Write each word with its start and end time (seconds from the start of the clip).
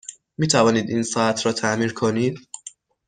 می 0.37 0.47
توانید 0.47 0.89
این 0.89 1.03
ساعت 1.03 1.45
را 1.45 1.53
تعمیر 1.53 1.93
کنید؟ 1.93 2.39